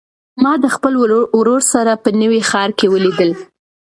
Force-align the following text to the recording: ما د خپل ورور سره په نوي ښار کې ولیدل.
ما 0.43 0.53
د 0.63 0.65
خپل 0.75 0.93
ورور 1.37 1.61
سره 1.73 1.91
په 2.03 2.09
نوي 2.21 2.41
ښار 2.49 2.69
کې 2.79 2.87
ولیدل. 2.93 3.31